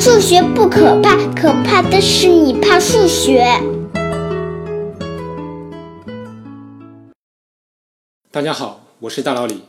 [0.00, 3.44] 数学不可怕，可怕的是你怕数学。
[8.30, 9.60] 大家好，我是大老李。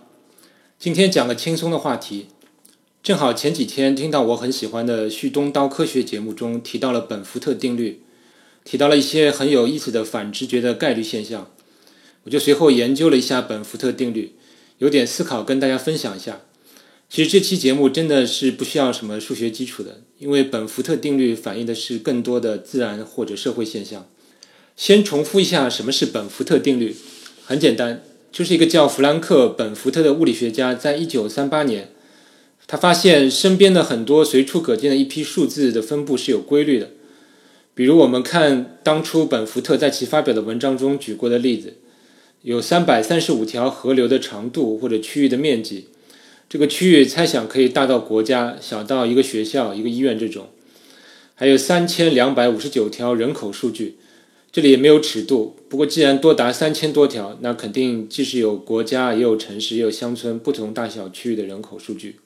[0.80, 2.28] 今天讲个轻松的话题。
[3.04, 8.02] 正好前几天听到我很喜欢的旭东刀科学节目中提到了本福特定律，
[8.64, 11.50] 提到了一些很有意思的反直觉的概率现象，
[12.24, 14.38] 我就随后研究了一下本福特定律，
[14.78, 16.40] 有点思考跟大家分享一下。
[17.14, 24.08] 其实这期节目真的是不需要什么数学基础的，因为本福特定律反映的是更多的自然或者社会现象。
[24.78, 26.96] 先重复一下什么是本福特定律，
[27.44, 28.02] 很简单，
[28.32, 31.90] 就是一个叫弗兰克·本福特的物理学家，在一九三八年。
[32.66, 36.92] 他发现身边的很多随处可见的一批数字的分布是有规律的，
[37.76, 41.74] 比如我们看当初本福特在其发表的文章中举过的例子，
[42.44, 45.88] 有三百三十五条河流的长度或者区域的面积，
[46.52, 50.50] 这个区域猜想可以大到国家，小到一个学校、一个医院这种，
[51.34, 53.96] 还有三千两百五十九条人口数据，
[54.52, 62.18] 这里也没有尺度，不过既然多达三千多条，那肯定既是有国家，也有城市，也有乡村不同大小区域的人口数据。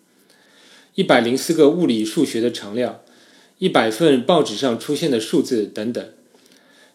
[0.96, 3.02] 一百零四个物理数学的常量，
[3.60, 6.04] 一百份报纸上出现的数字等等。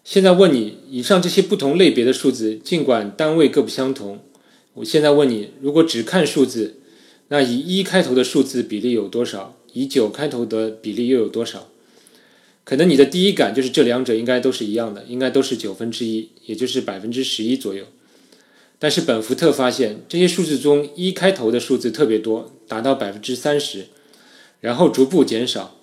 [0.03, 4.19] 现在问你，以上这些不同类别的数字，尽管单位各不相同，
[4.75, 6.80] 我现在问你，如果只看数字，
[7.33, 9.57] 那以一开头的数字比例有多少？
[9.73, 11.69] 以九开头的比例又有多少？
[12.65, 17.85] 可能你的第一感就是这两者应该都是一样的，应该都是九分之一，也就是百分之十一左右。
[18.81, 23.87] 但是本福特发现，这些数字中一开头的数字特别多，达到百分之三十，
[24.61, 25.77] 然后逐步减少，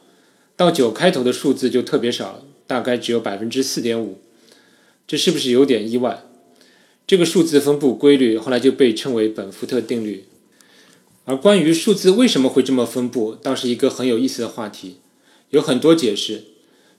[0.58, 4.18] 到九开头的数字就特别少，大概只有百分之四点五。
[5.08, 6.26] 这是不是有点意外？
[7.08, 10.26] 这个数字分布规律后来就被称为本福特定律。
[11.28, 15.00] 而关于数字为什么会这么分布，倒是一个很有意思的话题，
[15.50, 16.46] 有很多解释。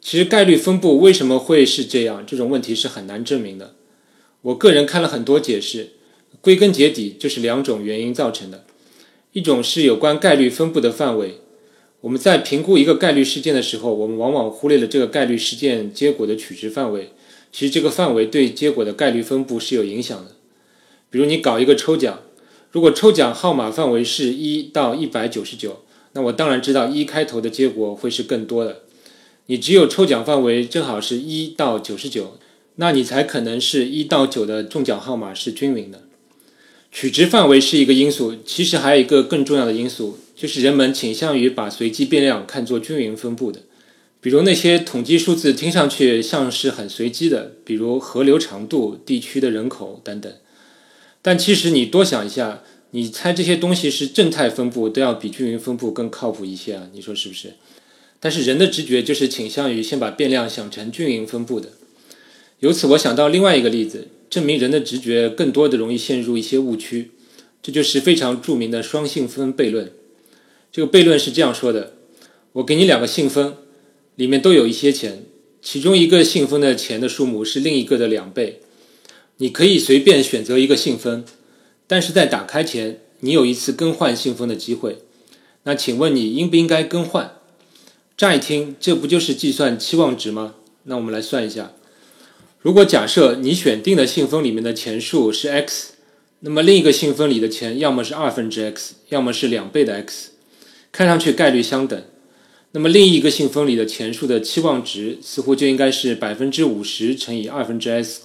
[0.03, 3.75] 其实概率分布为什么会是这样，这种问题是很难证明的。
[4.43, 5.93] 我个人看了很多解释，
[6.43, 8.67] 归根结底就是两种原因造成的。
[9.33, 11.39] 一种是有关概率分布的范围，
[12.03, 17.13] 我们在评估一个概率事件的时候，我们往往忽略了这个概率事件结果的取值范围。
[17.51, 20.33] 其实这个范围对结果的概率分布是有影响的。
[21.09, 22.21] 比如你搞一个抽奖，
[22.73, 28.83] 如果抽奖号码范围是一到一百九十九，那我当然知道一开头的结果会是更多的。
[29.47, 32.39] 你只有抽奖范围正好是一到九十九。
[32.81, 36.05] 那你才可能是一到九的中奖号码是均匀的，
[36.93, 43.63] 取值范围是一个因素，其实还有一个更重要的因素，就是人们倾向于把随机变量看作均匀分布的。
[44.21, 50.33] 比如那些统计数字听上去像是很随机的，比如河流长度、地区的人口等等，
[51.21, 52.63] 但其实你多想一下，
[52.93, 57.55] 你猜这些东西是正态分布，都要比均匀分布更靠谱一些啊，你说是不是？
[58.21, 61.71] 但是人的直觉就是倾向于先把变量想成均匀分布的。
[62.61, 67.13] 由此，我想到另外一个例子，证明人的直觉更多的容易陷入一些误区。
[67.61, 69.93] 这就是非常著名的双信封悖论。
[70.73, 71.95] 这个悖论是这样说的：
[72.53, 73.57] 我给你两个信封，
[74.17, 75.25] 里面都有一些钱，
[75.61, 78.61] 其中一个信封的钱的数目是另一个的两倍。
[79.39, 81.25] 你可以随便选择一个信封，
[81.87, 84.99] 但是在打开前，你有一次更换信封的机会。
[85.63, 87.37] 那请问你应不应该更换？
[88.17, 90.57] 乍一听，这不就是计算期望值吗？
[90.85, 91.73] 那我们来算一下。
[92.61, 95.93] 如果假设你选定的信封里面的钱数是 x，
[96.41, 100.31] 那么另一个信封里的钱要么是二分之 x，要么是两倍的 x，
[100.91, 102.03] 看上去概率相等。
[102.73, 108.23] 那么另一个信封里的钱数的期望值似乎就应该是百分之五十乘以二分之 x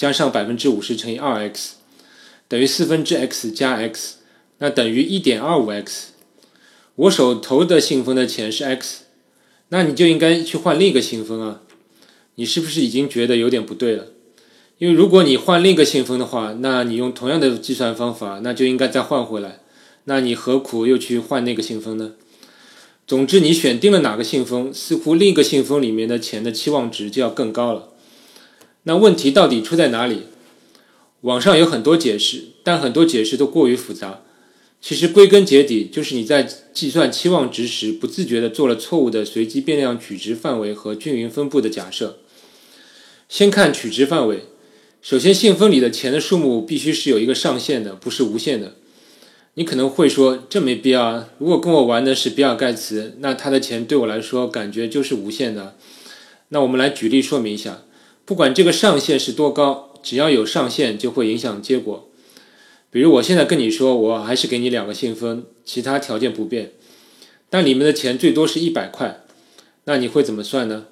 [0.00, 1.74] 加上百分之五十乘以二 x，
[2.48, 4.14] 等于四分之 x 加 x，
[4.56, 6.12] 那等于一点二五 x。
[6.94, 9.02] 我手头的信封的钱是 x，
[9.68, 11.60] 那你就应该去换另一个信封啊。
[12.36, 14.06] 你是不是已经觉得有点不对了？
[14.78, 19.60] 因为如果你换另一个信封的话，那你用同样的计算方法，那就应该再换回来。
[20.04, 22.12] 那你何苦又去换那个信封呢？
[23.06, 27.89] 总之，你选定了哪个信封，似乎另一个信封里面的钱的期望值就要更高了。
[28.84, 30.22] 那问题到底出在哪里？
[31.22, 34.22] 网上有很多解释，但很多解释都过于复杂。
[34.80, 36.42] 其实归根结底，就是你在
[36.72, 42.20] 计算期望值时，不自觉地做了错误的随机变量取值范围和均匀分布的假设。
[43.28, 44.44] 先看取值范围。
[45.02, 48.76] 首先，信封里的钱的数目必须是有一个上限的，不是无限的。
[49.54, 51.28] 你可能会说，这没必要啊。
[51.36, 55.76] 如果跟我玩的是比尔盖茨，那他的钱对我来说感觉就是无限的。
[56.48, 57.82] 那我们来举例说明一下。
[58.30, 62.08] 不管这个上限是多高，只要有上限就会影响结果。
[62.88, 66.70] 比如我现在跟你说，我还是给你两个信封，其他条件不变，
[67.48, 69.24] 但里面的钱最多是一百块。
[69.86, 70.84] 那你会怎么算呢？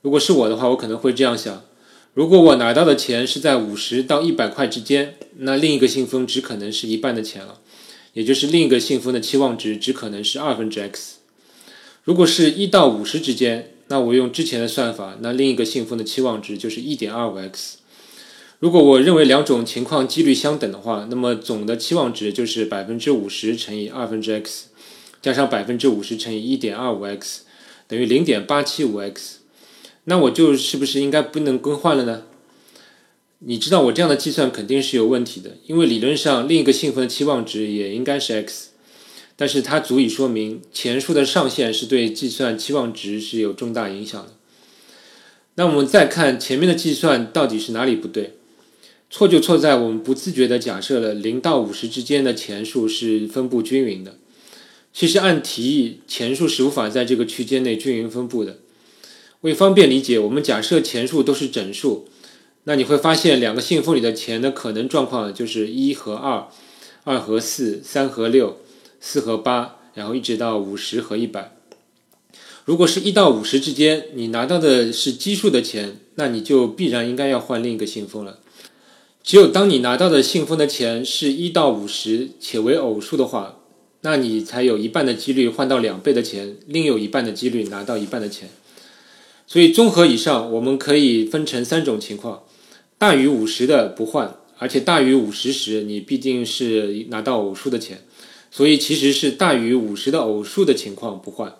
[0.00, 1.64] 如果是我的话，我可能会这样想：
[2.14, 7.58] 如果我拿到的钱是在五十到一百块之间，那另一个信封只可能是一半的钱了，
[8.12, 11.16] 也就是另一个信封的期望值只可能是二分之 x。
[12.04, 17.78] 如果是一到五十之间，那我用之前的算法，那另一个信封的期望值就是一点二五 x。
[18.60, 24.66] 如果我认为两种情况几率相等的话，那么总的期望值就是百分之五十乘以二分之 x，
[25.20, 27.42] 加上百分之五十乘以一点二五 x，
[27.88, 29.38] 等于零点八七五 x。
[30.04, 32.22] 那我就是不是应该不能更换了呢？
[33.40, 38.69] 你知道我这样的计算肯定是有问题的，因为理论上另一个信封的期望值也应该是 x，
[39.40, 44.32] 但是它足以说明前述的上限是对计算期望值是有重大影响的。
[45.54, 48.34] 那我们再看前面的计算到底是哪里不对？
[49.08, 54.18] 错就错在我们不自觉地假设了零到五十之间的钱数是分布均匀的。
[54.92, 58.58] 其实按题意，钱数是无法在这个区间内均匀分布的。
[59.40, 62.06] 为方便理解，我们假设钱数都是整数，
[62.64, 66.46] 那你会发现两个信封里的钱的可能状况就是一和二、
[67.04, 68.58] 二和四、三和六、
[69.00, 71.56] 四和八，然后一直到五十和一百。
[72.66, 78.38] 如果是一到五十之间，你拿到的是奇数的钱，那你就必然应该要换另一个信封了。
[79.24, 83.56] 只有当你拿到的信封的钱是一到五十且为偶数的话，
[84.02, 88.48] 那你才有一半的几率换到两倍的钱，另有一半的几率拿到一半的钱。
[89.46, 92.44] 所以综合以上，我们可以分成三种情况：
[92.96, 98.04] 大于五十的不换，而且大于五十时你必定是拿到偶数的钱，
[98.50, 101.50] 所以其实是大于五十的偶数的情况不换；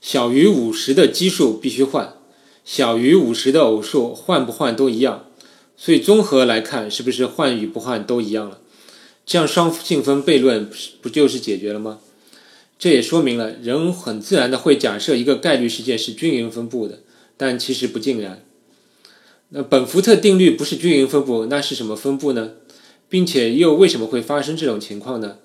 [0.00, 2.16] 小于五十的奇数必须换；
[2.64, 5.26] 小于五十的偶数换不换都一样。
[5.76, 8.58] 所以综合来看，是不是换与不换都一样了？
[9.24, 10.68] 这样双信封悖论
[11.00, 12.00] 不就是解决了吗？
[12.78, 17.00] 这也说明了人很自然的会假设一个概率事件是均匀分布的，
[17.36, 18.44] 但其实不尽然。
[19.50, 22.52] 那本福特定律不是均匀分布，那是什么分布呢？
[23.08, 25.36] 并且又为什么会发生这种情况呢？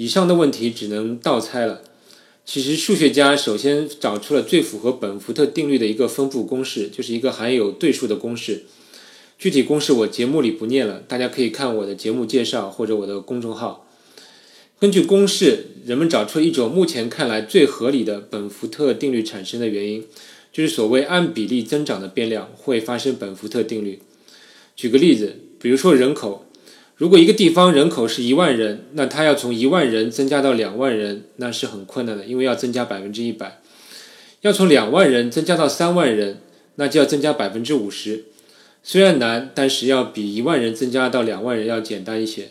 [0.00, 1.82] 以上的问题只能倒猜了。
[2.46, 8.64] 其实数学家首先找出了最符合本福特定律的一个分布公式，就是一个含有对数的公式。
[9.38, 13.86] 具体公式我节目里不念了，大家可以看我的节目介绍或者我的公众号。
[14.78, 20.06] 根据公式，人们找出了一种目前看来最合理的本福特定律产生的原因，
[20.50, 24.00] 就是所谓按比例增长的变量会发生本福特定律。
[24.74, 26.46] 举个例子，比如说人口，
[27.00, 33.62] 如果一个地方人口是一万人，那它要从一万人增加到两万人，那是很困难的，因为要增加百分之一百；
[34.42, 36.42] 要从两万人增加到三万人，
[36.74, 38.26] 那就要增加百分之五十。
[38.82, 42.50] 虽然难，但是要比一万人增加到两万人要简单一些。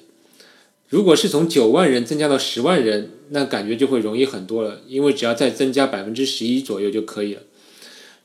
[0.88, 7.42] 如果是从九万人增加到十万人，那感觉就会容易很多了，因为只要再增加百分之十一左右就可以了。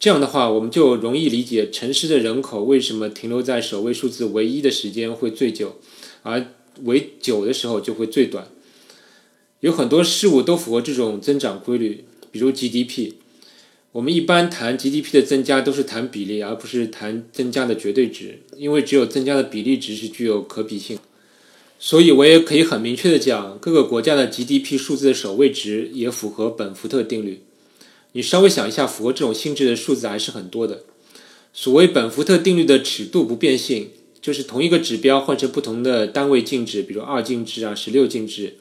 [0.00, 5.76] 这样的话，我们就容易理解城市的人口为什么停留在首位数字唯一的时间会最久，
[6.24, 6.44] 而
[6.82, 8.48] 为九的时候就会最短。
[9.60, 13.12] 有很多事物都符合这种增长规律，比如 GDP。
[13.92, 20.98] 我们一般谈 GDP 的增加都是谈比例，而不是谈增加的绝对值，因为只有增加的比例值是具有可比性。
[21.78, 27.42] 所以我也可以很明确的讲，各个国家的 GDP 数字的首位值也符合本福特定律。
[28.12, 30.82] 你稍微想一下，符合这种性质的数字还是很多的。
[31.52, 33.90] 所谓本福特定律的尺度不变性，
[34.24, 38.54] 就是同一个指标换成不同的单位进制，比如二进制啊、十六进制，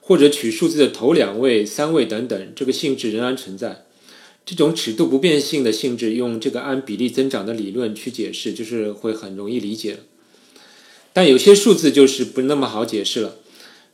[0.00, 3.84] 或者取数字的头两位、三位等等，这个性质仍然存在。
[4.46, 9.98] 这种尺度不变性的性质，用这个按比例增长的理论去解释，就是会很容易理解了。
[11.12, 13.36] 但有些数字就是不那么好解释了，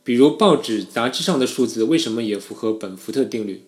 [0.05, 3.65] 比如报纸、杂志上的数字为什么也符合本福特定律？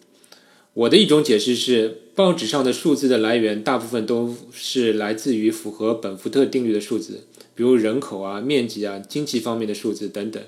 [0.75, 7.27] 我的一种解释是，报纸上的数字的来源大部分都是来自于符合本福特定律的数字，
[7.63, 10.43] 比如人口啊、面积啊、经济方面的数字等等。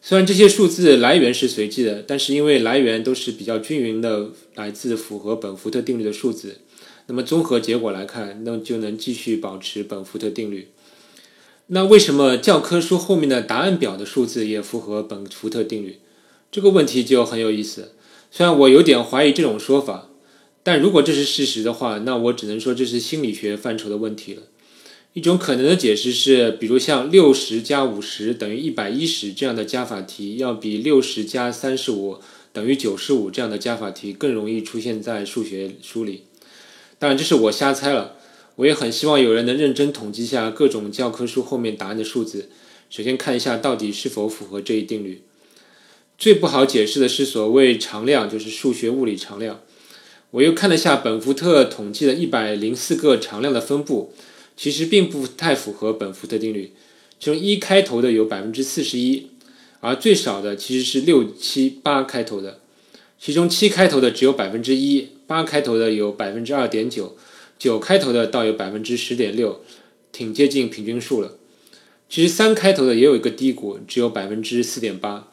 [0.00, 6.58] 虽然这些数字来源是随机的，但是因为来源都是比较均匀的，来自符合本福特定律的数字，
[7.08, 10.68] 那么综合结果来看，那就能继续保持本福特定律。
[11.66, 15.98] 那为什么教科书后面的答案表的数字也符合本福特定律？
[16.52, 17.94] 这个问题就很有意思。
[18.30, 20.08] 虽然我有点怀疑这种说法，
[20.62, 24.42] 但如果这是事实的话，那我只能说这是心理学范畴的问题了。
[25.18, 32.20] 一种可能的解释是，比如像六十加五十等于一百一十这样的加法题，要比六十加三十五
[32.52, 36.22] 等于九十五这样的加法题更容易出现在数学书里。
[37.00, 38.14] 当然，这是我瞎猜了。
[38.54, 42.48] 我也很希望有人能认真统计一下各种教科书后面答案的数字，
[42.88, 45.22] 首先看一下到底是否符合这一定律。
[46.16, 49.62] 最不好解释的是所谓常量，就是数学物理常量。
[50.30, 54.12] 我又看了下本福特统计的一百零四个常量的分布，
[54.58, 56.72] 其实并不太符合本福特定律。
[57.20, 59.28] 其中一开头的有百分之四十一，
[59.78, 62.60] 而最少的其实是六七八开头的，
[63.20, 67.16] 其中七开头的只有百分之一，八开头的有百分之二点九，
[67.56, 69.60] 九开头的倒有百分之十点六，
[70.10, 71.36] 挺接近平均数了。
[72.08, 75.28] 其实三开头的也有一个低谷，只有百分之四点八。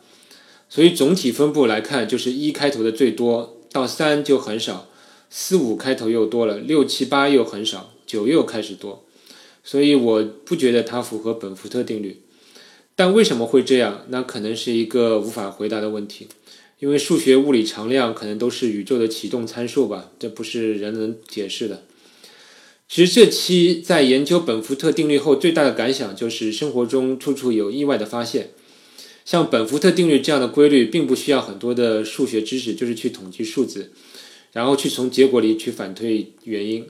[0.69, 4.87] 所以总体分布来看，就是一开头的最多，到三就很少，
[5.31, 9.04] 四五开头又多了，六七八又很少，九又开始多。
[9.67, 12.21] 所以我不觉得它符合本福特定律，
[12.95, 14.05] 但为什么会这样？
[14.09, 16.27] 那可能是一个无法回答的问题，
[16.79, 21.83] 因为数学、物理常量可能都是宇宙的启动参数吧，这不是人能解释的。
[22.87, 28.51] 其实这期在研究本福特定律后，最大的感想就是生活中处处有意外的发现，
[29.25, 33.91] 像本福特定律这样的规律，并不需要很多的数学知识，就是去统计数字，
[34.51, 36.85] 然后去从结果里去反推原因。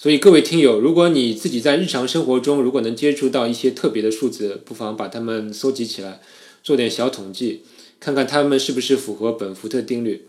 [0.00, 6.20] 所以各位听友，如果你自己在日常生活中如果能接触到一些特别的数字，不妨把它们搜集起来，
[6.62, 7.62] 做点小统计，
[7.98, 10.28] 看看它们是不是符合本福特定律。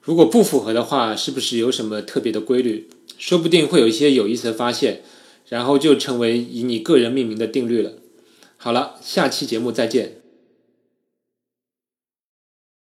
[0.00, 2.88] 如果不符合的话，是不是有什么特别的规律？
[3.18, 5.02] 说不定会有一些有意思的发现，
[5.50, 7.92] 然后就成为以你个人命名的定律了。
[8.56, 10.19] 好了，下期节目再见。